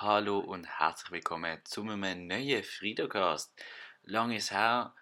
[0.00, 3.52] Hallo und herzlich willkommen zu einem neuen Friedocast.
[4.04, 4.94] Lang ist her,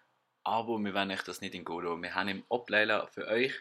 [0.42, 2.00] aber wir werden euch das nicht in Golo.
[2.00, 3.52] Wir haben im Obleiler für euch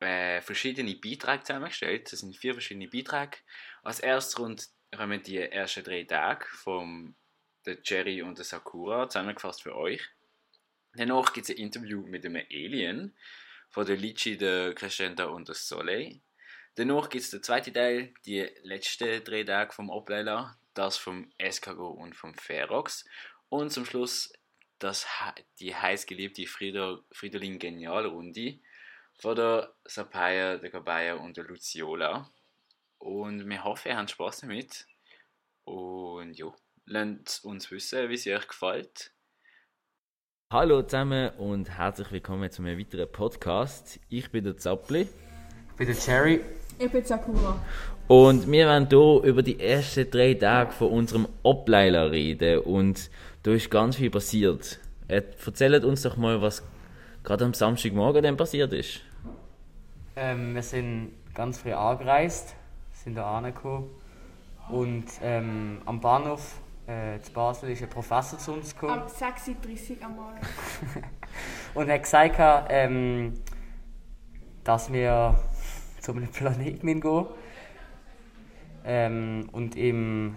[0.00, 2.12] äh, verschiedene Beiträge zusammengestellt.
[2.12, 3.38] Das sind vier verschiedene Beiträge.
[3.82, 7.16] Als erstes rund kommen die ersten drei Tage von
[7.64, 10.02] der Jerry und der Sakura zusammengefasst für euch.
[10.92, 13.16] Danach gibt es ein Interview mit einem Alien
[13.70, 16.20] von der Lichi, der Crescenta und der Soleil.
[16.78, 21.98] Danach gibt es den zweiten Teil, die letzten drei Tage vom Obleiler, das vom Escargot
[21.98, 23.04] und vom Ferox.
[23.48, 24.32] Und zum Schluss
[24.78, 25.04] das,
[25.58, 28.60] die heiß geliebte Frieder, Fridolin Genialrunde
[29.18, 32.30] von der Sapaya, der Gabaya und der Luciola.
[32.98, 34.86] Und wir hoffen, ihr habt Spaß damit.
[35.64, 36.54] Und ja,
[36.86, 39.12] lasst uns wissen, wie es euch gefällt.
[40.52, 43.98] Hallo zusammen und herzlich willkommen zu einem weiteren Podcast.
[44.08, 45.08] Ich bin der Zappli.
[45.70, 46.57] Ich bin der Cherry.
[46.78, 47.56] Ich bin Sakura.
[48.06, 52.60] Und wir werden hier über die ersten drei Tage von unserem Obleiler reden.
[52.60, 53.10] Und
[53.42, 54.78] da ist ganz viel passiert.
[55.08, 56.62] Erzählt uns doch mal, was
[57.24, 59.00] gerade am Samstagmorgen denn passiert ist.
[60.14, 62.54] Ähm, wir sind ganz früh angereist,
[62.92, 63.90] sind da angekommen.
[64.70, 69.02] Und ähm, am Bahnhof äh, zu Basel ist ein Professor zu uns gekommen.
[69.02, 70.38] Am 6.30 Uhr am Morgen.
[71.74, 73.34] und hat gesagt, ähm,
[74.64, 75.38] dass wir
[76.08, 77.26] zu einem Planeten gehen
[78.82, 80.36] ähm, und ihm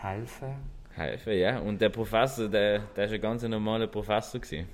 [0.00, 0.54] helfen.
[0.94, 1.58] Helfen, ja.
[1.58, 4.40] Und der Professor, der, der ist ein ganz normaler Professor.
[4.40, 4.66] Gewesen.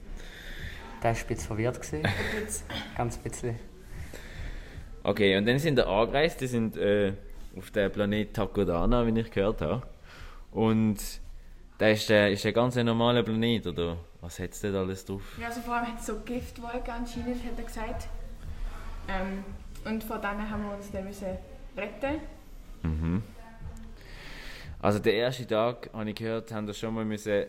[1.02, 1.82] Der war ein bisschen verwirrt.
[1.82, 2.02] Gewesen.
[2.96, 3.58] ganz ein bisschen.
[5.02, 7.14] Okay, und dann sind wir angereist, die sind äh,
[7.56, 9.82] auf dem Planet Takodana, wie ich gehört habe.
[10.52, 10.98] Und
[11.80, 15.22] der ist, der ist ein ganz normaler Planet, oder was hat es denn alles drauf?
[15.40, 18.06] Ja, also vor allem hat es so Giftwolken anscheinend, hat er gesagt.
[19.08, 19.42] Ähm,
[19.84, 21.38] und von denen haben wir uns dann müssen
[21.76, 22.20] retten.
[22.82, 23.22] Mhm.
[24.80, 27.44] Also der erste Tag, habe ich gehört, haben wir schon mal müssen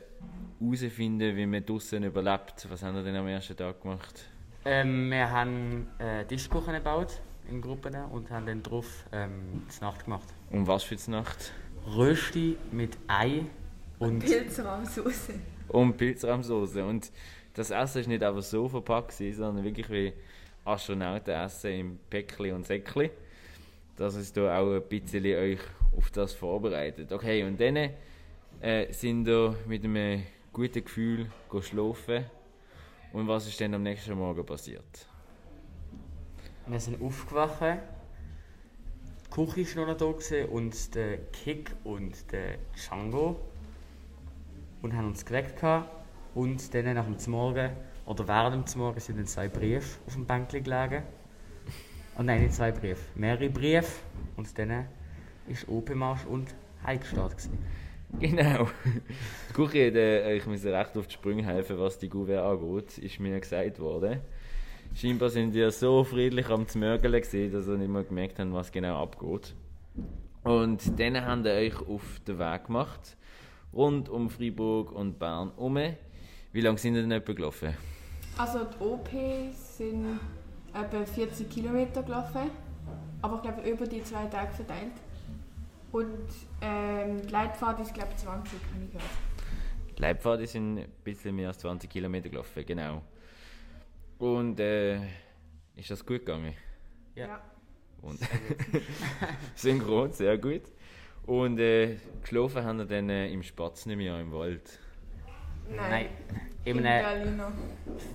[0.59, 2.67] herausfinden, wie man draußen überlebt.
[2.69, 4.25] Was haben wir denn am ersten Tag gemacht?
[4.65, 10.05] Ähm, wir haben äh, Tischkuchen gebaut in Gruppen und haben dann drauf ähm, die Nacht
[10.05, 10.27] gemacht.
[10.51, 11.51] Und was für die Nacht?
[11.95, 13.45] Rösti mit Ei
[13.99, 14.23] und.
[15.67, 16.85] Und Pilzrahmsoße.
[16.85, 17.11] Und
[17.55, 20.13] das Essen ist nicht einfach so verpackt, sondern wirklich wie
[20.65, 23.11] Astronauten essen im Päckli und Säckli.
[23.95, 25.59] Dass es da auch ein bisschen euch
[25.95, 27.11] auf das vorbereitet.
[27.11, 27.89] Okay, und dann
[28.61, 31.29] äh, sind wir mit einem guten Gefühl
[31.61, 32.25] schlafen.
[33.11, 35.07] Und was ist dann am nächsten Morgen passiert?
[36.65, 37.79] Wir sind aufgewacht.
[39.25, 43.39] Die Küche war noch da und der Kick und der Django.
[44.81, 45.61] Und haben uns geweckt.
[46.33, 47.71] Und dann nach dem Morgen,
[48.05, 51.03] oder während dem Morgen, sind dann zwei Briefe auf dem Bänkchen gelegen.
[52.15, 54.01] Und nein, nicht zwei Briefe, mehrere Briefe.
[54.35, 54.87] Und dann
[55.47, 56.53] ist OP-Marsch und
[56.85, 57.49] Heimgestart.
[58.19, 58.67] Genau.
[59.49, 62.97] Die Küche hat, äh, ich muss recht auf die Sprünge helfen, was die Gouverne angeht,
[62.99, 64.19] ist mir gesagt worden.
[64.95, 69.01] Scheinbar sind die so friedlich am Zmörgeln dass sie nicht mehr gemerkt haben, was genau
[69.01, 69.55] abgeht.
[70.43, 73.17] Und dann haben sie euch auf den Weg gemacht,
[73.73, 75.79] rund um Freiburg und Bern herum.
[76.51, 77.75] Wie lange sind ihr denn etwa gelaufen?
[78.37, 79.09] Also die OP
[79.53, 80.19] sind
[80.73, 82.49] etwa 40 Kilometer gelaufen,
[83.21, 84.93] aber ich glaube über die zwei Tage verteilt.
[85.91, 86.27] Und
[86.61, 89.09] ähm, die Leitfahrt ist glaube ich 20, habe ich gehört.
[89.95, 93.03] Die Leitfahrt sind ein bisschen mehr als 20 Kilometer gelaufen, genau.
[94.17, 94.95] Und äh,
[95.75, 96.55] ist das gut gegangen?
[97.15, 97.27] Ja.
[97.27, 97.41] Ja.
[98.01, 98.19] Und
[99.55, 100.63] Synchron, sehr gut.
[101.25, 104.79] Und äh, geschlafen haben wir dann äh, im Spatz nicht mehr im Wald.
[105.69, 106.07] Nein.
[106.29, 107.51] In In einem, Berliner.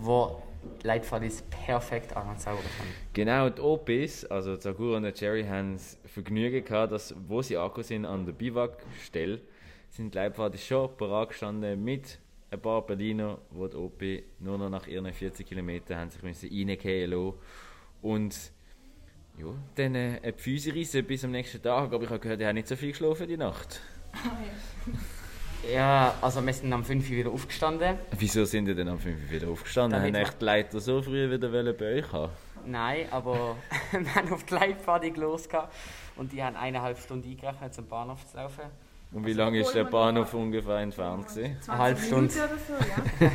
[0.00, 0.42] wo
[0.82, 2.88] die Leitfahrt ist perfekt angezaubert haben.
[3.12, 7.56] Genau, die OPs, also Zagura und der Jerry, haben das Vergnügen gehabt, dass, wo sie
[7.56, 9.40] angekommen sind an der Biwakstelle,
[9.90, 12.18] sind die Leitfahrt schon parat gestanden mit
[12.50, 14.02] ein paar Berliner, die die OP
[14.40, 17.34] nur noch nach ihren 40 Kilometern haben sich müssen reingehen lassen.
[18.00, 18.52] Und
[19.38, 22.46] ja, dann äh, eine Füße rissen bis am nächsten Tag, aber ich habe gehört, ihr
[22.46, 23.80] habt nicht so viel geschlafen die Nacht.
[25.72, 27.96] Ja, also wir sind am 5 Uhr wieder aufgestanden.
[28.18, 30.00] Wieso sind ihr denn am 5 Uhr wieder aufgestanden?
[30.00, 32.32] Damit Haben echt die Leiter so früh wieder wollen bei euch haben?
[32.64, 33.56] Nein, aber
[33.92, 35.48] wir haben auf die Leitfahrt los
[36.16, 38.64] und die haben eineinhalb Stunden eingerechnet, zum Bahnhof zu laufen.
[39.10, 41.56] Und wie Also, lange ist der man Bahnhof ungefähr entfernt gewesen?
[41.62, 42.54] 20 Eine halbe Minuten Stunde.
[42.54, 43.30] oder so, ja.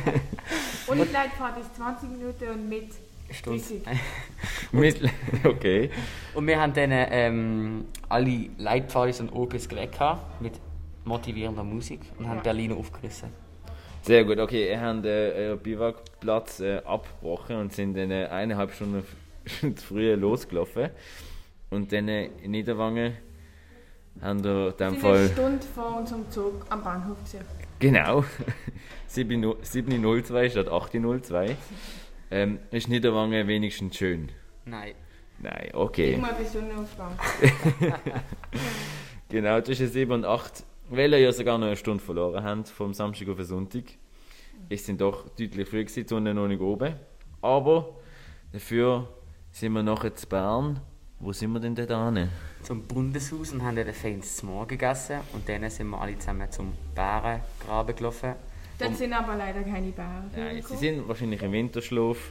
[0.86, 2.88] und die Leitfahrt ist 20 Minuten und mit
[3.30, 3.62] Stunde.
[3.62, 3.82] 30.
[4.72, 5.00] Mit,
[5.44, 5.90] okay.
[6.34, 10.54] Und wir haben dann ähm, alle Leitpfadis und OPs geweckt gehabt, mit
[11.04, 12.42] motivierender Musik und haben.
[12.42, 13.30] Berlin aufgerissen.
[14.02, 14.68] Sehr gut, okay.
[14.70, 19.04] Ihr habt äh, euren Biwakplatz äh, abgebrochen und sind dann äh, eineinhalb Stunden
[19.76, 20.90] zu früh losgelaufen.
[21.70, 23.14] Und dann äh, in Niederwangen
[24.20, 25.16] haben wir in Wir dem Fall...
[25.16, 27.44] eine Stunde vor unserem Zug am Bahnhof gewesen.
[27.78, 28.24] Genau.
[29.10, 31.56] 7.02 statt 8.02.
[32.30, 34.30] Ähm, ist Niederwangen wenigstens schön?
[34.64, 34.94] Nein.
[35.38, 36.14] Nein, okay.
[36.14, 37.18] Immer bis Sonnenaufgang.
[39.30, 42.94] Genau, zwischen 7 und 8, weil ihr ja sogar noch eine Stunde verloren habt, vom
[42.94, 43.84] Samstag auf den Sonntag.
[44.68, 46.94] Es sind doch deutlich früh gewesen, die Sonne noch nicht oben.
[47.40, 47.96] Aber
[48.52, 49.08] dafür
[49.50, 50.80] sind wir nachher zu Bern.
[51.20, 52.28] Wo sind wir denn da hin?
[52.62, 55.20] Zum Bundeshaus und haben dort feines zu Morgen gegessen.
[55.32, 58.34] Und dann sind wir alle zusammen zum Bärengraben gelaufen.
[58.78, 60.30] Dort sind aber leider keine Bären.
[60.36, 62.30] Nein, sie sind wahrscheinlich im Winterschlaf.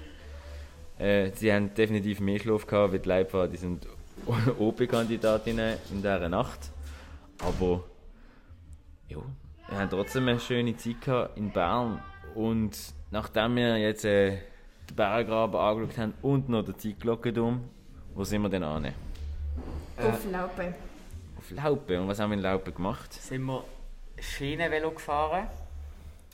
[0.99, 3.87] Äh, sie haben definitiv mehr Schlaf gehabt, weil die Leibfahrer, die sind
[4.59, 6.71] OP-Kandidatinnen in dieser Nacht.
[7.39, 7.83] Aber
[9.13, 9.23] ja,
[9.69, 12.01] wir haben trotzdem eine schöne Zeit gehabt in Bern.
[12.35, 12.77] Und
[13.11, 14.39] nachdem wir jetzt äh,
[14.89, 17.61] den Berggraben angeschaut haben und noch den Zeitglockenturm,
[18.15, 18.93] wo sind wir denn an?
[19.97, 20.73] Auf Laupe.
[21.37, 22.01] Auf Laupe.
[22.01, 23.13] Und was haben wir in Laupe gemacht?
[23.13, 23.63] Sind wir
[24.19, 25.47] Schienenvelo gefahren.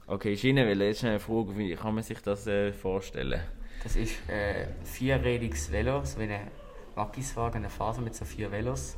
[0.07, 3.41] Okay, Schienenwelle, jetzt eine Frage, wie kann man sich das äh, vorstellen?
[3.83, 6.47] Das ist äh, ein vierrädiges Velo, so wie ein
[6.95, 8.97] Wackiswagen, eine Faser mit so vier Velos.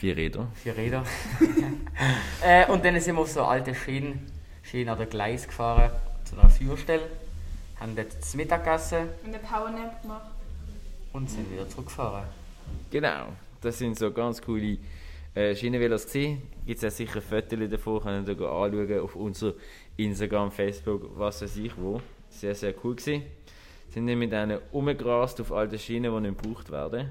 [0.00, 0.48] Vier Räder.
[0.54, 1.04] Vier Räder.
[2.42, 4.32] äh, und dann sind wir auf so alte Schienen,
[4.62, 5.90] Schienen oder Gleis gefahren,
[6.24, 7.02] zu einer Führstelle,
[7.78, 10.30] haben dort das Mittag gegessen Und eine Powernap gemacht.
[11.12, 12.24] und sind wieder zurückgefahren.
[12.90, 13.26] Genau,
[13.60, 14.78] das sind so ganz coole
[15.34, 16.40] äh, Schienenvelos gesehen.
[16.64, 19.52] Gibt es ja sicher Fotos davon, könnt ihr da anschauen auf unser
[19.98, 22.00] Instagram, Facebook, was weiß ich wo.
[22.30, 23.24] Sehr, sehr cool gewesen.
[23.90, 27.10] Sind dann mit denen umgerast auf alte Schienen, die nicht gebraucht werden.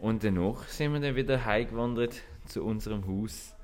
[0.00, 2.14] Und danach sind wir dann wieder heimgewandert
[2.46, 3.54] zu unserem Haus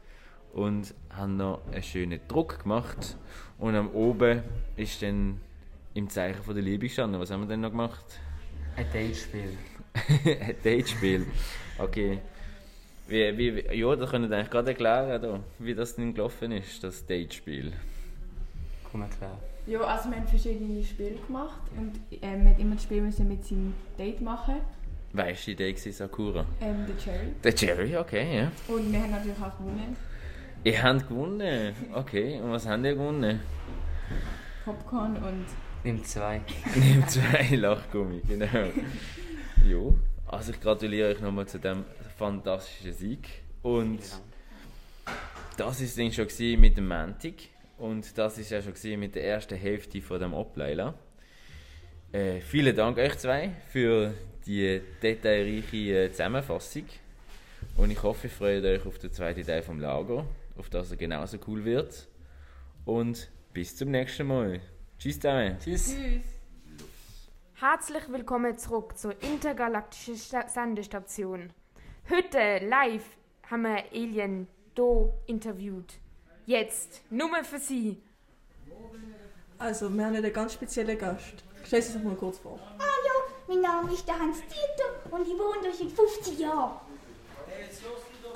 [0.53, 3.17] und haben noch einen schönen Druck gemacht.
[3.59, 4.43] Und am oben
[4.77, 5.41] ist dann
[5.95, 7.21] im Zeichen von der Liebe gestanden.
[7.21, 8.05] Was haben wir denn noch gemacht?
[8.77, 9.57] Ein Datespiel.
[10.41, 11.27] ein Datespiel.
[11.79, 12.19] Okay.
[13.09, 16.53] Wie, wie, wie- ja, das könnt ihr eigentlich gerade erklären, da, wie das denn gelaufen
[16.53, 17.73] ist, das Datespiel.
[18.91, 19.39] Komm klar.
[19.67, 21.93] Ja, also wir haben verschiedene Spiele gemacht und
[22.23, 24.57] ähm, man hat immer das Spiel müssen mit seinem Date machen,
[25.17, 26.47] Weißt du, die Idee war Sakura?
[26.61, 27.33] ähm, der Cherry.
[27.43, 28.53] Der Jerry, okay, ja.
[28.69, 29.97] Und wir haben natürlich auch gewonnen.
[30.63, 31.75] Ihr habt gewonnen.
[31.95, 33.41] Okay, und was habt ihr gewonnen?
[34.65, 35.47] Popcorn und
[35.85, 36.43] Nimm zwei.
[36.75, 38.47] Nehmt zwei Lachgummi, genau.
[39.65, 41.85] jo, also ich gratuliere euch nochmal zu dem
[42.19, 43.29] fantastischen Sieg.
[43.63, 44.01] Und
[45.57, 47.49] das ist dann schon gewesen mit dem Mantic
[47.79, 50.93] und das ist ja schon gewesen mit der ersten Hälfte von dem Ableila.
[52.13, 54.15] Äh, vielen Dank euch zwei für
[54.47, 56.85] die detailreiche äh, Zusammenfassung
[57.77, 60.25] und ich hoffe, ihr freut euch auf den zweiten Teil vom Lager,
[60.57, 62.07] auf das er genauso cool wird
[62.85, 64.61] und bis zum nächsten Mal.
[64.99, 65.57] Tschüss zusammen.
[65.59, 65.95] Tschüss.
[65.95, 66.23] Tschüss.
[67.55, 71.51] Herzlich willkommen zurück zur intergalaktischen Sta Sendestation.
[72.09, 73.17] Heute live
[73.51, 75.95] haben wir Alien Do interviewt.
[76.47, 78.01] Jetzt Nummer für Sie.
[79.59, 81.46] Also, wir haben einen ganz speziellen Gast.
[81.67, 82.59] Stell dich doch mal kurz vor.
[82.79, 86.77] Hallo, mein Name ist der Hans Dieter und ich wohne hier seit 50 Jahren.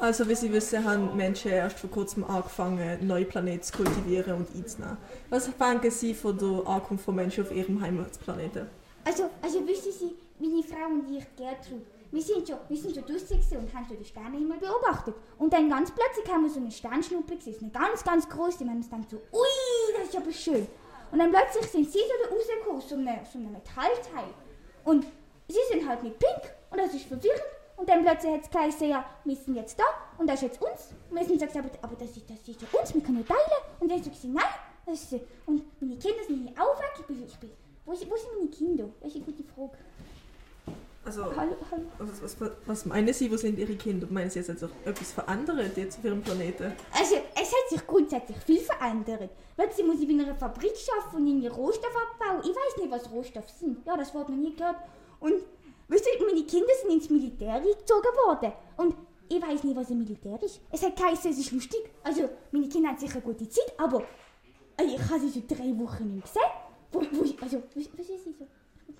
[0.00, 4.55] Also, wie Sie wissen, haben Menschen erst vor kurzem angefangen, neue Planeten zu kultivieren und
[4.56, 4.97] einzunehmen.
[5.29, 8.67] Was denken Sie von der Ankunft von Menschen auf Ihrem Heimatplaneten?
[9.05, 13.05] Also, also wissen Sie, meine Frau und ich, Gertrud, wir sind schon, wir sind schon
[13.05, 15.15] draussen und haben schon den Sternenhimmel beobachtet.
[15.38, 18.61] Und dann ganz plötzlich haben wir so eine Sternschnuppe gesehen, eine ganz, ganz große.
[18.61, 20.66] Wir haben uns gedacht so, ui, das ist aber schön.
[21.12, 24.33] Und dann plötzlich sind sie so rausgekommen, so eine, so eine Metallteil.
[24.85, 25.05] Und
[25.49, 27.43] sie sind halt nicht pink und das ist verwirrend.
[27.76, 29.85] Und dann plötzlich hat es geheißen, ja, wir sind jetzt da
[30.19, 30.95] und das ist jetzt uns.
[31.11, 33.19] Und wir sind so gesagt, aber, aber das, ist, das ist ja uns, wir können
[33.26, 33.62] ja teilen.
[33.81, 34.45] Und dann sie gesagt, nein.
[34.87, 36.90] Das ist, und meine Kinder sind hier auch weg.
[36.99, 37.50] Ich bin, ich bin,
[37.85, 38.85] wo, sind- wo sind meine Kinder?
[39.00, 39.79] Das ist eine gute Frage.
[41.02, 41.83] Also, Hallo, hallo.
[41.99, 44.07] was, was, was meinen Sie, wo sind Ihre Kinder?
[44.11, 46.73] Meinen Sie, jetzt hat sich etwas verändert jetzt auf Ihrem Planeten?
[46.92, 49.30] Also, es hat sich grundsätzlich viel verändert.
[49.57, 52.40] Plötzlich muss ich in einer Fabrik arbeiten und irgendwie Rohstoff abbauen.
[52.42, 53.85] Ich weiß nicht, was Rohstoffe sind.
[53.87, 54.76] Ja, das Wort noch nie gehört.
[55.21, 55.35] Und,
[55.88, 58.52] weißt du, meine Kinder sind ins Militär eingezogen worden.
[58.76, 58.95] Und
[59.28, 60.61] ich weiß nicht, was ein Militär ist.
[60.71, 61.80] Es hat geheißen, es ist lustig.
[62.04, 64.02] Also, meine Kinder haben sicher eine gute Zeit, aber
[64.78, 66.42] ich habe sie schon drei Wochen nicht gesehen.
[66.92, 68.47] Wo, wo, also, was, was ist sie so?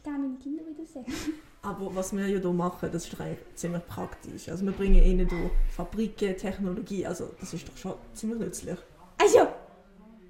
[0.03, 1.05] Gerne meine Kinder wieder sehen.
[1.63, 4.49] Aber was wir ja hier machen, das ist doch ziemlich praktisch.
[4.49, 8.79] Also, wir bringen Ihnen hier Fabriken, Technologie, also das ist doch schon ziemlich nützlich.
[9.19, 9.47] Also,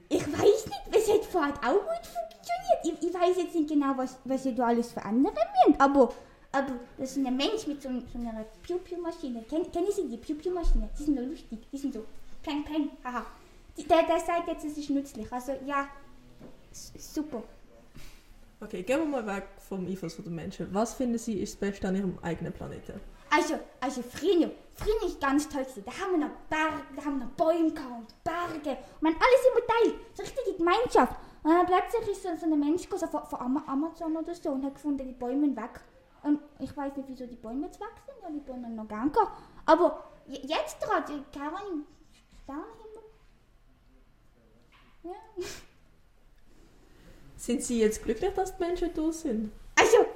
[0.08, 3.00] ich weiß nicht, es hat vorher auch gut funktioniert.
[3.00, 6.12] Ich, ich weiß jetzt nicht genau, was, was ihr da alles verändern müsst, aber,
[6.50, 9.44] aber das ist ein Mensch mit so, so einer Piu-Piu-Maschine.
[9.48, 10.88] Ken, kennen Sie die Piu-Piu-Maschine?
[10.98, 12.04] Die sind so lustig, die sind so
[12.42, 13.24] peng, peng, haha.
[13.78, 15.86] Der, der sagt jetzt, es ist nützlich, also ja,
[16.72, 17.44] super.
[18.62, 20.72] Okay, gehen wir mal weg vom Einfluss der Menschen.
[20.74, 23.00] Was finden Sie ist das Beste an Ihrem eigenen Planeten?
[23.30, 25.64] Also, also früher, früher ist ganz toll.
[25.84, 28.76] Da haben wir noch Berge, da haben wir noch Bäume gehabt und Berge.
[29.00, 29.94] Und haben alles immer teilt.
[30.16, 31.16] So richtige Gemeinschaft.
[31.42, 34.64] Und dann plötzlich ist so, ein Mensch so von, von Ama- Amazon oder so und
[34.64, 35.80] hat gefunden, die Bäume weg.
[36.22, 39.10] Und ich weiß nicht, wieso die Bäume jetzt weg sind, weil die Bäume noch gern
[39.10, 39.32] gehabt.
[39.64, 41.86] Aber je- jetzt gerade, keine Ahnung,
[42.42, 43.02] Sternenhimmel.
[45.04, 45.44] Ja.
[47.40, 49.50] Sind Sie jetzt glücklich, dass die Menschen da sind?
[49.75, 50.06] Also,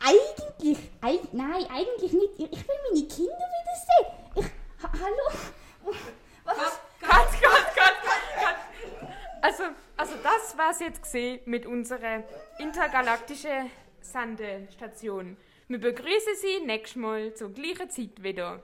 [0.00, 2.38] eigentlich, eig, nein, eigentlich nicht.
[2.38, 4.06] Ich will meine Kinder wiedersehen.
[4.36, 5.94] Ich, ha, hallo?
[6.44, 6.80] Was?
[7.02, 7.96] Cut, cut, cut,
[8.34, 8.56] cut.
[9.42, 12.24] Also, also das war's jetzt gesehen mit unserer
[12.58, 13.70] intergalaktischen
[14.00, 15.36] Sandestation.
[15.68, 18.62] Wir begrüßen Sie nächstes Mal zur gleichen Zeit wieder.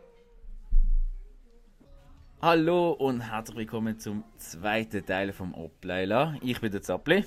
[2.41, 6.35] Hallo und herzlich willkommen zum zweiten Teil vom Obleila.
[6.41, 7.23] Ich bin der Zappli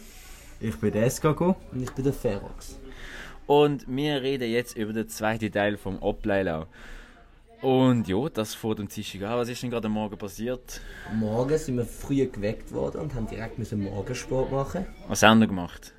[0.59, 1.43] Ich bin der SKG.
[1.71, 2.77] Und ich bin der Ferox.
[3.47, 6.67] und wir reden jetzt über den zweiten Teil vom Obleila.
[7.61, 9.37] Und ja, das vor dem Tisch an.
[9.37, 10.79] Was ist denn gerade am Morgen passiert?
[11.13, 14.85] Morgen sind wir früh geweckt worden und haben direkt müssen Morgensport machen.
[15.07, 15.93] Was haben wir gemacht?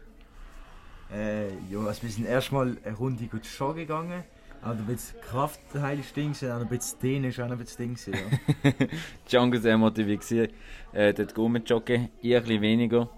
[1.12, 4.22] Äh, ja, also wir sind erstmal eine Runde gut joggen gegangen.
[4.62, 7.78] Aber ein bisschen Kraft heilig Ding, und auch ein bisschen Dehnen ist auch ein bisschen
[7.78, 7.94] Ding.
[7.94, 8.14] gewesen,
[8.62, 8.72] Ja.
[9.28, 10.50] Django sehr motiviert
[10.92, 12.08] äh, dort gehen joggen.
[12.20, 13.08] Ich ein bisschen weniger.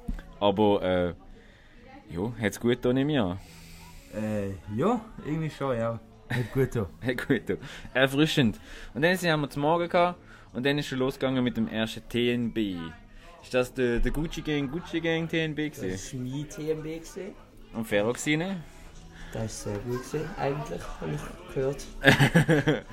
[0.40, 1.14] Aber, äh,
[2.12, 3.38] ja, hat's gut da nehme ich an.
[4.14, 5.98] äh, ja, irgendwie schon, ja.
[6.28, 6.88] Hat gut da.
[7.00, 7.58] Hey, gut, du.
[7.94, 8.58] Erfrischend.
[8.94, 10.18] Und dann haben wir zum Morgen gehabt
[10.52, 12.76] und dann ist schon losgegangen mit dem ersten TNB.
[13.42, 16.24] Ist das der, der Gucci Gang, Gucci Gang TNB Das gewesen?
[16.24, 16.82] war mein TMB.
[16.84, 17.34] Gewesen.
[17.74, 18.62] Und Ferroxine?
[19.32, 21.86] Das ist sehr gut, gewesen, eigentlich, habe ich gehört.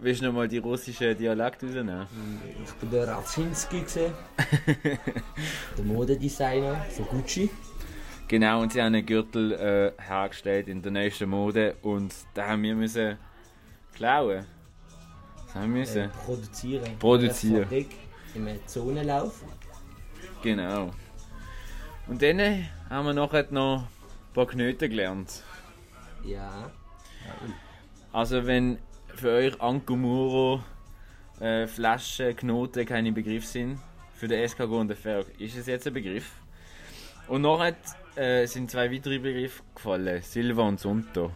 [0.00, 2.06] Willst du noch mal die russische Dialekt rausnehmen?
[2.64, 4.12] Ich bin der gewesen.
[5.78, 7.50] der Modedesigner von Gucci.
[8.28, 12.62] Genau, und sie haben einen Gürtel äh, hergestellt in der neuesten Mode und da haben
[12.64, 13.16] wir müssen
[13.94, 14.44] klauen.
[15.46, 16.10] Das haben wir Äh, müssen.
[16.24, 16.98] produzieren.
[16.98, 17.62] Produzieren.
[17.62, 17.94] Fabrik,
[18.34, 19.44] Im Zonenlauf.
[20.42, 20.90] Genau.
[22.08, 25.44] Und dann äh, haben wir nachher noch ein paar Knöte gelernt.
[26.24, 26.70] Ja.
[28.12, 28.78] Also wenn
[29.14, 30.62] für euch Ankomuro
[31.40, 33.78] äh, Flaschen, Knoten keine Begriff sind,
[34.14, 36.32] für den SKG und den Ferg ist es jetzt ein Begriff.
[37.28, 37.76] Und nachher
[38.16, 41.30] äh, sind zwei weitere Begriffe gefallen, Silva und Sunto.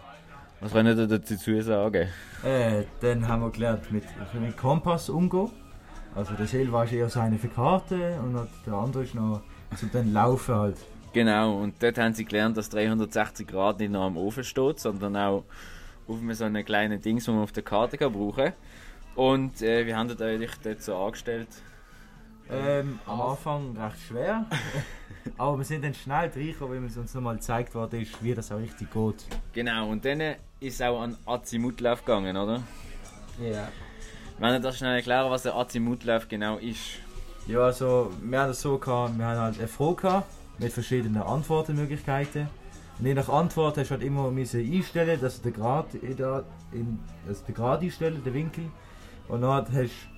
[0.60, 2.08] Was können ihr dazu sagen?
[2.44, 5.50] Äh, dann haben wir gelernt, mit, mit Kompass umgehen.
[6.14, 9.42] Also der Silva ist eher so eine für Karten und der andere ist noch
[9.76, 10.76] zum dann Laufen halt.
[11.12, 15.16] Genau, und dort haben sie gelernt, dass 360 Grad nicht nur am Ofen steht, sondern
[15.16, 15.44] auch
[16.06, 18.52] auf so einem kleinen Dings, das man auf der Karte kann brauchen
[19.14, 21.48] Und äh, wie habt ihr euch dort so angestellt?
[22.52, 24.44] Ähm, am Anfang recht schwer.
[25.38, 28.50] Aber wir sind dann schnell reingekommen, weil es uns nochmal gezeigt worden ist, wie das
[28.50, 29.26] auch richtig geht.
[29.52, 32.62] Genau, und dann ist es auch an Azimutlauf gegangen, oder?
[33.40, 33.68] Ja.
[34.38, 36.98] Wenn ihr das schnell erklären, was der Azimutlauf genau ist.
[37.46, 41.22] Ja, also wir haben das so gehabt, wir haben halt eine Frage gehabt, mit verschiedenen
[41.22, 42.48] Antwortmöglichkeiten.
[42.98, 46.16] Und je nach Antwort hast du halt immer müssen einstellen, dass du den Grad, in
[46.16, 48.64] der, in, dass du den Grad einstellen, den Winkel.
[49.28, 50.09] Und dann hast du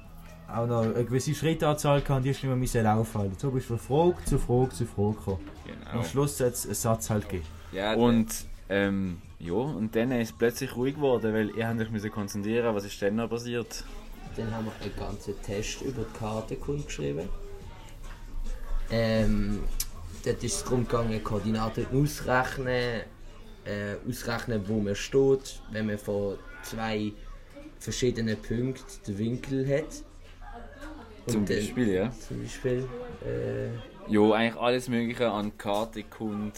[0.52, 3.20] auch noch eine gewisse Schrittanzahl gehabt, und die du immer müssen laufen.
[3.20, 3.40] Halt.
[3.40, 5.40] So bist du von Frage zu Frage zu Frage gekommen.
[5.66, 6.00] Genau.
[6.00, 7.46] am Schluss hat es einen Satz halt gegeben.
[7.72, 8.28] Ja, und
[8.68, 12.84] ähm, ja, und dann ist es plötzlich ruhig geworden, weil ihr habt euch konzentrieren, was
[12.84, 13.84] ist denn noch passiert?
[14.36, 17.28] Dann haben wir einen ganzen Test über die Kartenkunde geschrieben.
[18.90, 19.60] Ähm,
[20.24, 23.02] dort ist es darum gegangen, Koordinaten ausrechnen,
[23.64, 27.12] äh, ausrechnen, wo man steht, wenn man von zwei
[27.78, 30.04] verschiedenen Punkten den Winkel hat.
[31.26, 32.10] Zum dann- Beispiel, ja.
[32.12, 32.88] Zum Beispiel.
[33.24, 33.68] Äh,
[34.12, 36.52] Ja, eigentlich alles Mögliche an Kartenkunde.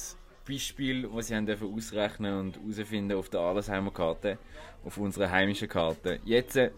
[0.48, 4.38] Beispiel, was sie haben dürfen ausrechnen und herausfinden auf der Adelsheimer Karte,
[4.84, 6.20] auf unserer heimischen Karte.
[6.24, 6.70] Jetzt, äh,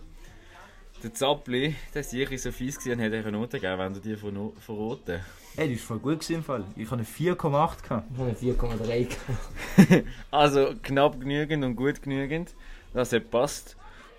[1.02, 3.94] der Zappli, der ist sicher so fies gewesen und hat euch eine Note gegeben, wenn
[3.94, 5.20] du die verno- verroten.
[5.56, 6.64] Ey, das ist voll gut im Fall.
[6.76, 8.06] Ich habe eine 4,8 gehabt.
[8.12, 10.04] ich habe eine 4,3 gehabt.
[10.30, 12.54] Also knapp genügend und gut genügend,
[12.92, 13.76] dass er passt.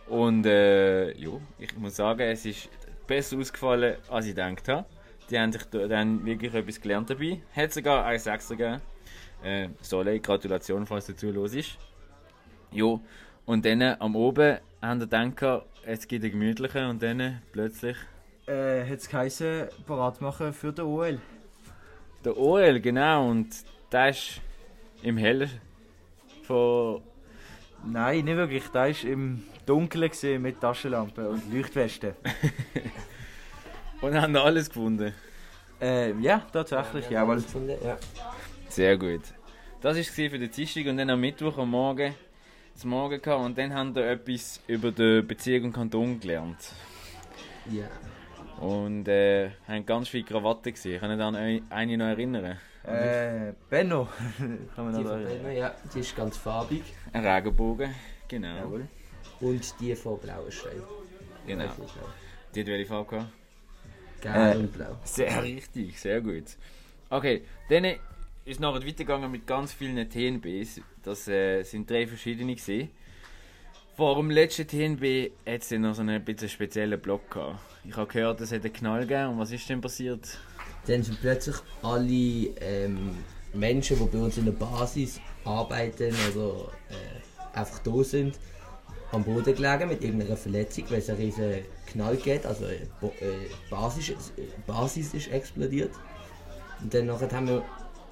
[0.07, 2.69] Und äh, ja, ich muss sagen, es ist
[3.08, 4.86] besser ausgefallen, als ich gedacht habe.
[5.30, 7.42] Die haben sich da dann wirklich etwas gelernt dabei.
[7.56, 8.82] Hat sogar ein Sechser gegeben.
[9.44, 11.78] Äh, Soleil, Gratulation, falls du zuhörst.
[12.72, 13.02] Jo,
[13.46, 17.34] und dann äh, am Oben haben wir gedacht, es gibt einen gemütlichen und dann äh,
[17.52, 17.98] plötzlich
[18.46, 21.20] Äh, hat es geheißen, parat machen für den OL.
[22.24, 23.30] der OL, genau.
[23.30, 23.50] Und
[23.92, 24.42] der ist
[25.04, 25.50] im Hellen
[26.44, 27.02] von
[27.89, 28.63] Nein, nicht wirklich.
[28.74, 32.13] Da war im Dunkeln gewesen mit Taschenlampe und Leuchtwesten.
[34.01, 35.13] und haben alles gefunden.
[35.82, 37.32] äh, ja, tatsächlich, haben jawohl.
[37.34, 37.98] alles gefunden, ja.
[38.70, 39.22] Sehr gut.
[39.82, 42.13] Das war für den Dienstag und dann am Mittwoch am Morgen
[42.75, 46.58] zum Morgen gehabt und dann haben wir etwas über die Beziehung und Kanton gelernt.
[47.72, 47.86] Ja.
[48.63, 51.00] Und äh, haben ganz viele Krawatten gesehen.
[51.00, 52.58] Können an ein- eine noch erinnern?
[52.88, 54.08] Äh, Benno.
[54.75, 55.24] Kann man Die von.
[55.24, 56.84] Benno, ja, die ist ganz farbig.
[57.13, 57.94] Ein Regenbogen,
[58.27, 58.56] genau.
[58.56, 58.88] Jawohl.
[59.41, 60.82] Und die von Blauenstein.
[61.46, 61.65] genau.
[62.56, 63.29] Die hat welche Farbe gehabt?
[64.22, 64.98] Gelb Äh, und blau.
[65.03, 66.46] Sehr richtig, sehr gut.
[67.10, 68.00] Okay, dann ist
[68.46, 70.82] es nachher weitergegangen mit ganz vielen TNBs.
[71.03, 72.89] Das äh, sind drei verschiedene gesehen.
[73.96, 77.60] Vor dem letzten TNB hat es noch so einen bisschen speziellen Block gehabt.
[77.84, 79.29] Ich habe gehört, es hat einen Knall gegeben.
[79.32, 80.38] Und was ist denn passiert?
[80.88, 83.17] Dann sind plötzlich alle ähm,
[83.53, 88.38] Menschen, die bei uns in der Basis arbeiten oder äh, einfach da sind,
[89.12, 91.53] am Boden gelegen mit irgendeiner Verletzung, weil es einen riesen
[91.88, 95.91] Knall geht, also äh, äh, Basis, ist- äh, Basis ist explodiert.
[96.82, 97.63] Und dann nachher haben wir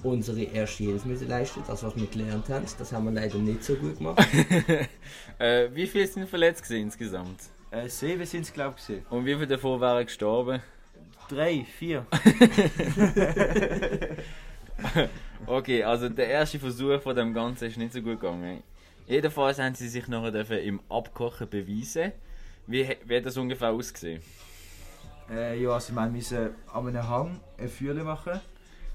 [0.03, 3.63] unsere erste Hilfe müssen leisten, das was wir gelernt haben, das haben wir leider nicht
[3.63, 4.25] so gut gemacht.
[5.39, 7.41] Äh, wie viele sind verletzt gewesen insgesamt?
[7.71, 8.99] Äh, sieben sind es, glaube ich.
[9.09, 10.61] Und wie viele davon wären gestorben?
[11.29, 12.05] Drei, vier.
[15.47, 18.63] Okay, also der erste Versuch von dem Ganzen ist nicht so gut gegangen.
[19.07, 22.11] Jedenfalls haben sie sich nachher dürfen im Abkochen beweisen.
[22.67, 24.21] Wie, wie hat das ungefähr ausgesehen?
[25.29, 28.39] Äh, ja, also wir müssen an einem Hang ein Feuer machen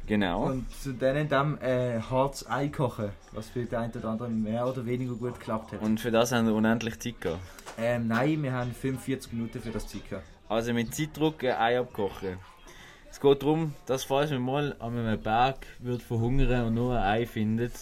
[0.07, 0.47] Genau.
[0.47, 4.67] und zu denen dann äh, hartes Ei kochen, was für den einen oder anderen mehr
[4.67, 5.83] oder weniger gut geklappt hat.
[5.83, 7.41] Und für das haben wir unendlich Zeit gehabt.
[7.79, 10.27] Ähm, nein, wir haben 45 Minuten für das Zeit gehabt.
[10.51, 12.41] Also mit Zeitdruck ein Ei abkochen.
[13.09, 17.05] Es geht darum, dass falls man mal an einem Berg wird verhungern und nur ein
[17.05, 17.73] Ei findet,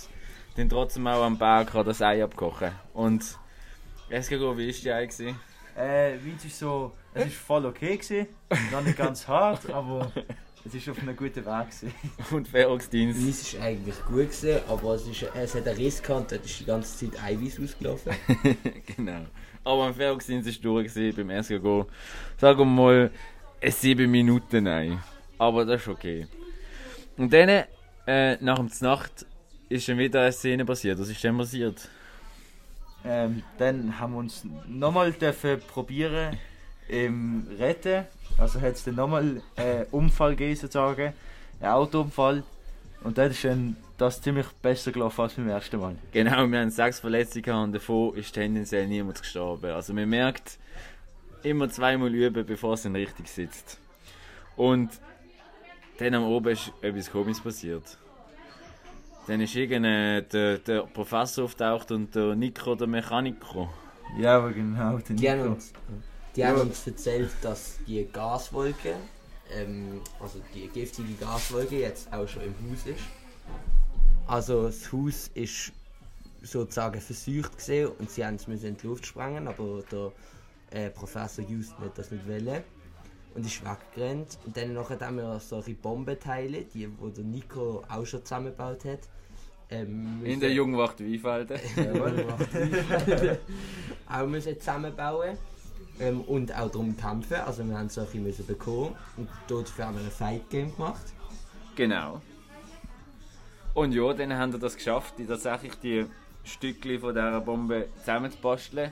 [0.55, 2.73] dann trotzdem auch am Berg kann das Ei abkochen.
[2.93, 3.25] Und
[4.11, 5.41] Escargot, wie ist die Ei gewesen?
[5.75, 8.27] Äh, wie ist so, es ist voll okay gewesen,
[8.71, 10.13] noch nicht ganz hart, aber
[10.69, 11.95] es ist auf einem guten Weg gewesen.
[12.31, 13.21] Und Ferroxdienst.
[13.21, 16.61] Meins ist eigentlich gut gewesen, aber es, ist, es hat einen Riss gehabt dort ist
[16.61, 18.13] die ganze Zeit Eiweiß ausgelaufen.
[18.97, 19.27] genau.
[19.65, 21.89] Aber am Ferroxdienst ist durch gewesen, beim Escargot.
[22.37, 23.11] Sagen wir mal,
[23.63, 24.99] 7 Minuten Ei.
[25.39, 26.27] Aber das ist okay.
[27.17, 27.65] Und dann,
[28.07, 29.27] äh, nach der Nacht,
[29.69, 30.99] ist dann wieder eine Szene passiert.
[30.99, 31.89] Was ist denn passiert?
[33.05, 36.37] Ähm, dann haben wir uns nochmal probieren
[36.89, 38.05] im Retten.
[38.37, 41.13] Also hat es dann nochmal einen Unfall gegeben sozusagen,
[41.61, 42.43] einen Autounfall.
[43.05, 45.97] Und dann ist dann das ziemlich besser gelaufen als beim ersten Mal.
[46.13, 49.71] Genau, wir haben sechs Verletzungen gehabt und davon ist tendenziell niemand gestorben.
[49.71, 50.59] Also man merkt,
[51.43, 53.79] immer zweimal üben, bevor es dann richtig sitzt.
[54.57, 54.91] Und
[55.99, 57.99] dann am Oben ist etwas Komisches passiert.
[59.27, 63.69] Dann ist irgendein der, der Professor auftaucht und der Nico, der Mechaniker.
[64.19, 65.57] Ja, aber genau, der Nico.
[66.37, 68.95] Die haben uns erzählt, dass die Gaswolke,
[69.53, 73.03] ähm, also die giftige Gaswolke, jetzt auch schon im Haus ist.
[74.27, 75.73] Also das Haus ist
[76.43, 80.13] sozusagen verseucht gesehen und sie haben es in die Luft sprengen, aber der
[80.71, 82.63] äh, Professor Just hat das nicht wollen
[83.35, 84.39] und ist weggerannt.
[84.45, 89.01] Und dann nachher haben wir solche Bombenteile, die wo der Nico auch schon zusammengebaut hat.
[89.71, 91.59] Ähm, In der Jungwacht Weinfelden.
[94.09, 95.37] auch müssen zusammenbauen
[96.01, 97.37] ähm, und auch darum kämpfen.
[97.37, 99.29] Also wir haben solche müssen bekommen und
[99.79, 101.13] haben wir ein Fight Game gemacht.
[101.77, 102.21] Genau.
[103.75, 106.07] Und ja, dann haben wir das geschafft, die tatsächlich die
[106.45, 108.91] Stückchen von dieser Bombe zusammenzubasteln.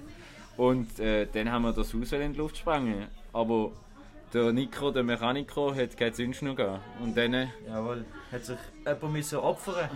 [0.57, 3.09] Und äh, dann haben wir das Haus in die Luft gesprengt.
[3.33, 3.73] Aber
[4.33, 6.85] der Nico, der Mechaniker, hat keine Zündschnur gehabt.
[7.01, 9.91] Und dann, äh, Jawohl, hat sich jemand müssen opfern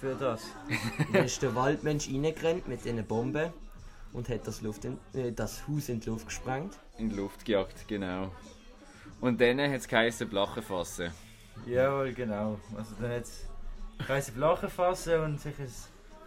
[0.00, 0.42] für das.
[1.12, 3.52] Dann ist der Waldmensch reingerannt mit einer Bombe
[4.14, 6.78] und hat das, Luft in, äh, das Haus in die Luft gesprengt.
[6.96, 8.30] in die Luft gejagt, genau.
[9.20, 11.12] Und dann hat es geheißen, Blachen fassen.
[11.66, 12.58] Jawohl, genau.
[12.76, 13.46] Also dann hat es
[13.98, 15.68] Kreise Flachen fassen und sich ein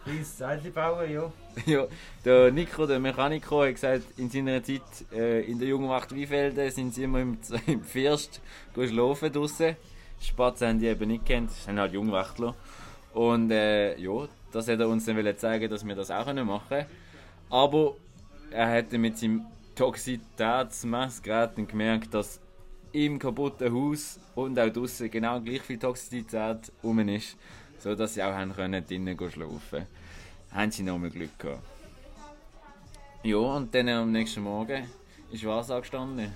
[0.04, 1.32] kleines Zeitchen bauen, ja.
[1.66, 1.86] ja,
[2.24, 6.94] der Nico, der Mechaniker, hat gesagt, in seiner Zeit äh, in der Jungwacht Weinfelden sind
[6.94, 8.40] sie immer im, im First
[8.74, 9.76] schlafen draussen.
[10.20, 12.54] Spatzen haben die eben nicht kennt, das sind halt Jungwachtler.
[13.14, 16.68] Und äh, ja, das hat er uns dann wollen zeigen, dass wir das auch machen
[16.68, 16.86] können.
[17.50, 17.96] Aber
[18.50, 22.40] er dann mit seinem Toxizitätsmessgerät gemerkt, dass
[22.92, 27.36] im kaputten Haus und auch draussen genau gleich viel Toxizität rum ist,
[27.78, 29.86] sodass sie auch haben können drinnen schlafen
[30.50, 31.62] haben sie nochmal Glück gehabt.
[33.22, 34.88] Ja, und dann am nächsten Morgen
[35.30, 36.32] ist was angestanden?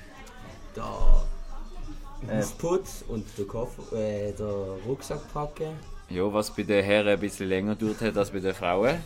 [0.74, 1.24] Da
[2.30, 5.76] Hausputz und der, Koffer, äh, der Rucksack packen.
[6.08, 8.96] Ja, was bei den Herren ein bisschen länger dauert hat als bei den Frauen.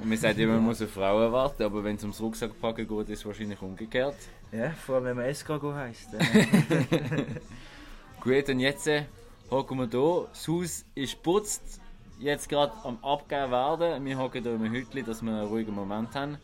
[0.00, 3.08] Und man sagt immer, man muss auf Frauen warten, aber wenn es ums Rucksackpacken geht,
[3.08, 4.16] ist es wahrscheinlich umgekehrt.
[4.52, 6.14] Ja, vor allem wenn man Escargot heisst.
[6.14, 7.24] Äh,
[8.20, 9.04] Gut, und jetzt äh,
[9.50, 10.28] hocken wir hier.
[10.30, 11.80] Das Haus ist geputzt,
[12.18, 14.04] jetzt gerade am Abgeben werden.
[14.04, 16.38] Wir hocken hier im Hütli, dass wir einen ruhigen Moment haben.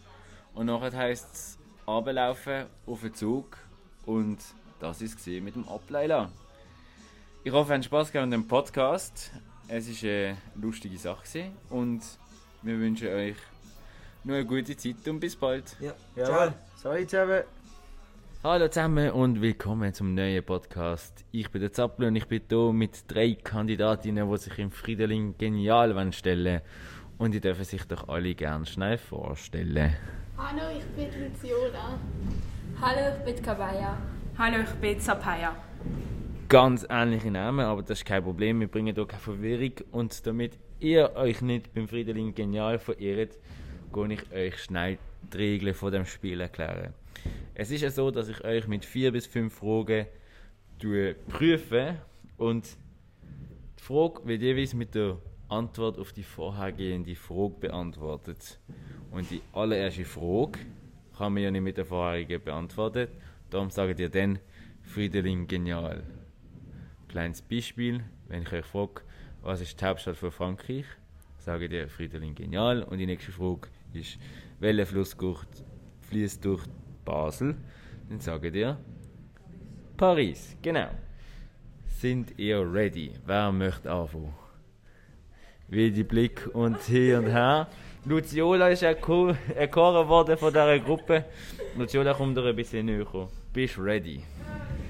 [0.55, 3.59] Und nachher heisst es runterlaufen auf den Zug.
[4.05, 4.39] Und
[4.81, 6.31] das war es mit dem Ableila.
[7.45, 9.31] Ich hoffe, ihr habt Spass gehabt an dem Podcast.
[9.69, 11.51] Es war eine lustige Sache.
[11.71, 12.03] Und
[12.67, 13.37] wir wünschen euch
[14.25, 15.77] noch eine gute Zeit und bis bald.
[15.79, 16.53] Ja, jawohl.
[16.75, 17.43] Salut zusammen.
[18.43, 21.25] Hallo zusammen und willkommen zum neuen Podcast.
[21.31, 25.39] Ich bin der Zappel und ich bin hier mit drei Kandidatinnen, die sich im Friedeling
[25.39, 26.61] genial wollen stellen
[27.19, 29.95] Und die dürfen sich doch alle gern schnell vorstellen.
[30.37, 32.01] Hallo, ich bin Luciola.
[32.81, 33.97] Hallo, ich bin Kabaya.
[34.37, 35.55] Hallo, ich bin Sapaya.
[36.49, 38.59] Ganz ähnliche Namen, aber das ist kein Problem.
[38.59, 39.73] Wir bringen hier keine Verwirrung.
[39.93, 43.39] Und damit ihr euch nicht beim Friedeling genial verirrt,
[43.93, 44.99] gehe ich euch schnell
[45.33, 46.95] die Regeln von dem Spiel erklären.
[47.55, 50.07] Es ist ja so, dass ich euch mit vier bis fünf Fragen
[51.29, 51.97] prüfe
[52.37, 52.77] und
[53.79, 55.19] die Frage wird jeweils mit der
[55.49, 58.61] Antwort auf die vorhergehende Frage beantwortet.
[59.11, 60.61] Und die allererste Frage
[61.17, 63.09] kann man ja nicht mit der vorherigen beantworten.
[63.51, 64.39] Darum sagt ihr dann
[64.83, 66.05] Friedeling genial.
[67.09, 69.03] Kleines Beispiel, wenn ich euch frage,
[69.47, 70.85] was ist die Hauptstadt von Frankreich,
[71.39, 72.83] sagt ihr Friedeling genial.
[72.83, 74.19] Und die nächste Frage ist,
[74.59, 75.17] welcher Fluss
[76.09, 76.65] fließt durch
[77.05, 77.55] Basel?
[78.09, 78.77] Dann sagt ihr
[79.97, 80.57] Paris.
[80.63, 80.89] Genau.
[81.87, 83.13] Sind ihr ready?
[83.25, 84.35] Wer möchte anfangen?
[85.69, 87.69] Wie die Blick und hier und her.
[88.05, 91.25] Luciola ist erko- erkoren worden von dieser Gruppe.
[91.77, 93.29] Luciola kommt dir ein bisschen näher.
[93.53, 94.23] Bist du ready?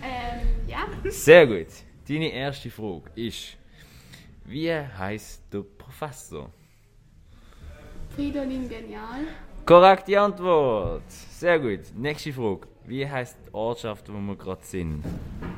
[0.03, 0.87] Ähm, ja.
[1.11, 1.69] Sehr gut.
[2.09, 3.57] Deine erste Frage ist:
[4.49, 6.51] Wie heißt der Professor?
[8.15, 9.27] Fridolin Genial.
[9.65, 11.11] Korrekte Antwort.
[11.11, 11.81] Sehr gut.
[11.97, 15.03] Nächste Frage: Wie heißt die Ortschaft, wo wir gerade sind?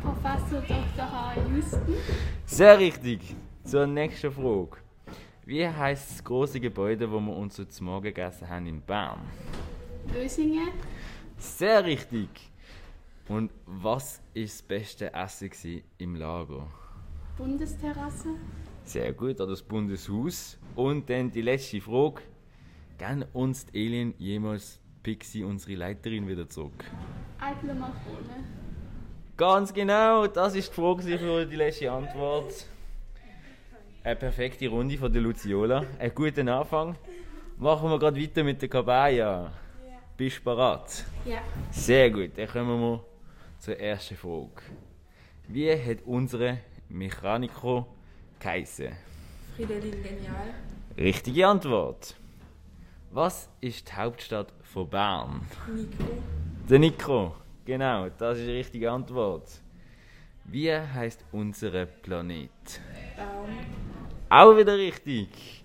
[0.02, 1.12] Professor Dr.
[1.12, 1.34] H.
[1.54, 1.94] Houston.
[2.46, 3.36] Sehr richtig.
[3.62, 4.78] Zur nächsten Frage:
[5.44, 9.20] Wie heißt das große Gebäude, wo wir uns zum Morgen gegessen haben in Bern?
[10.14, 10.70] Lösingen.
[11.36, 12.30] Sehr richtig.
[13.28, 16.66] Und was ist das beste Essen im Lager?
[17.36, 18.30] Bundesterrasse.
[18.88, 20.56] Sehr gut, oder das Bundeshaus.
[20.74, 22.22] Und dann die letzte Frage.
[22.96, 26.84] Gern uns die Alien jemals Pixie, unsere Leiterin, wieder zurück?
[27.38, 28.44] Eitle Makrone.
[29.36, 32.64] Ganz genau, das ist die Frage für die letzte Antwort.
[34.02, 35.84] Eine perfekte Runde von der Luciola.
[35.98, 36.96] Ein guter Anfang.
[37.58, 39.52] Machen wir gerade weiter mit der Kabaya.
[40.16, 41.04] Bist du bereit?
[41.26, 41.42] Ja.
[41.72, 43.04] Sehr gut, dann kommen wir
[43.58, 44.62] zur ersten Frage.
[45.46, 47.86] Wie hat unsere Mechaniker
[48.40, 48.92] geheißen?
[49.56, 50.54] Fridolin Genial.
[50.96, 52.14] Richtige Antwort.
[53.10, 55.40] Was ist die Hauptstadt von Bern?
[55.74, 56.04] Nico.
[56.68, 57.34] Der Nico.
[57.64, 59.48] Genau, das ist die richtige Antwort.
[60.44, 62.50] Wie heißt unser Planet?
[63.16, 63.50] Baum.
[64.30, 65.64] Auch wieder richtig.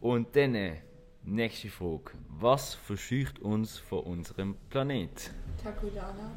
[0.00, 0.76] Und dann äh,
[1.24, 2.12] nächste Frage.
[2.28, 5.30] Was verscheucht uns von unserem Planet?
[5.62, 6.32] Takudana.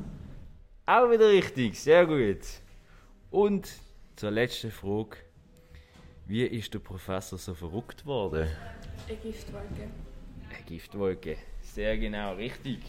[0.86, 2.46] Auch wieder richtig, sehr gut.
[3.32, 3.70] Und
[4.16, 5.18] zur letzten Frage.
[6.26, 8.48] Wie ist der Professor so verrückt worden?
[9.08, 9.90] Eine Giftwolke.
[10.50, 11.38] Eine Giftwolke.
[11.62, 12.80] Sehr genau, richtig.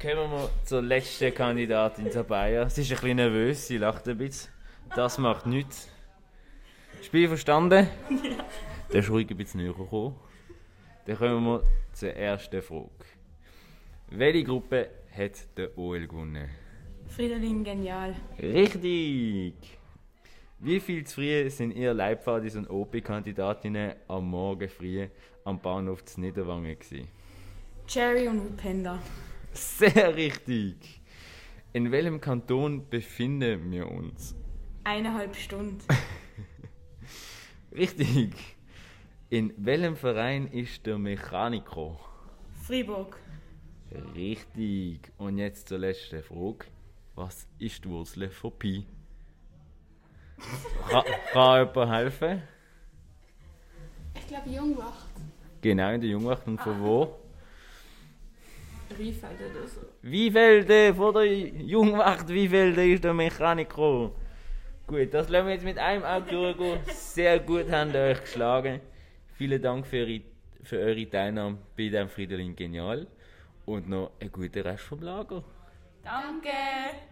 [0.00, 2.68] Kommen wir zur letzten Kandidatin Sabaya.
[2.68, 4.52] Sie ist ein bisschen nervös, sie lacht ein bisschen.
[4.94, 5.88] Das macht nichts.
[7.02, 7.88] Spiel verstanden?
[8.10, 8.44] Ja.
[8.92, 10.16] Der ist ruhig ein bisschen näher gekommen.
[11.06, 12.90] Dann kommen wir zur ersten Frage.
[14.10, 16.48] Welche Gruppe hat der OL gewonnen?
[17.14, 18.14] Fridolin Genial.
[18.38, 19.54] Richtig!
[20.58, 25.08] Wie viel zu früh sind ihr Leibpfadis und OP-Kandidatinnen am Morgen früh
[25.44, 27.08] am Bahnhof zu Niederwangen gewesen?
[27.86, 28.98] Cherry und Upenda.
[29.52, 31.02] Sehr richtig!
[31.74, 34.34] In welchem Kanton befinden wir uns?
[34.84, 35.82] Eineinhalb Stunden.
[37.72, 38.32] Richtig!
[39.28, 41.98] In welchem Verein ist der Mechaniker?
[42.62, 43.18] Fribourg.
[44.14, 45.12] Richtig!
[45.18, 46.71] Und jetzt zur letzten Frage.
[47.14, 48.86] Was ist die Wurzel von Pi?
[50.88, 52.42] Kann, kann jemand helfen?
[54.14, 55.10] Ich glaube Jungwacht.
[55.60, 57.18] Genau, in der Jungwacht und von wo?
[58.98, 59.80] Riefeld oder so.
[60.02, 64.10] Wievelde von der Jungwacht, Wievelde ist der Mechaniker?
[64.86, 66.80] Gut, das lassen wir jetzt mit einem Auge durchgehen.
[66.88, 68.80] Sehr gut habt ihr euch geschlagen.
[69.34, 70.20] Vielen Dank für eure,
[70.62, 73.06] für eure Teilnahme bei dem Friedelin Genial.
[73.64, 75.44] Und noch einen guten Rest vom Lager.
[76.04, 77.11] Danke.